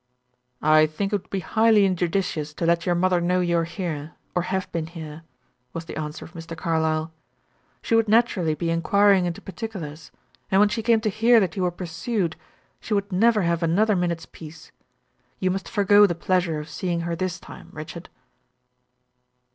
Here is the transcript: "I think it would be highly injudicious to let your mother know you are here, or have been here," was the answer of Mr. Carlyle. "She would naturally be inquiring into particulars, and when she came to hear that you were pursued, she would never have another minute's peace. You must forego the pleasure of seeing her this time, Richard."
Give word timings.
"I 0.63 0.87
think 0.87 1.13
it 1.13 1.21
would 1.21 1.29
be 1.29 1.41
highly 1.41 1.85
injudicious 1.85 2.55
to 2.55 2.65
let 2.65 2.87
your 2.87 2.95
mother 2.95 3.21
know 3.21 3.39
you 3.39 3.59
are 3.59 3.65
here, 3.65 4.13
or 4.33 4.41
have 4.41 4.71
been 4.71 4.87
here," 4.87 5.21
was 5.73 5.85
the 5.85 5.95
answer 5.95 6.25
of 6.25 6.33
Mr. 6.33 6.57
Carlyle. 6.57 7.11
"She 7.83 7.93
would 7.93 8.07
naturally 8.09 8.55
be 8.55 8.71
inquiring 8.71 9.25
into 9.25 9.41
particulars, 9.41 10.09
and 10.49 10.59
when 10.59 10.69
she 10.69 10.81
came 10.81 11.01
to 11.01 11.09
hear 11.11 11.39
that 11.39 11.55
you 11.55 11.61
were 11.61 11.69
pursued, 11.69 12.35
she 12.79 12.95
would 12.95 13.11
never 13.11 13.43
have 13.43 13.61
another 13.61 13.95
minute's 13.95 14.25
peace. 14.25 14.71
You 15.37 15.51
must 15.51 15.69
forego 15.69 16.07
the 16.07 16.15
pleasure 16.15 16.59
of 16.59 16.67
seeing 16.69 17.01
her 17.01 17.15
this 17.15 17.39
time, 17.39 17.69
Richard." 17.71 18.09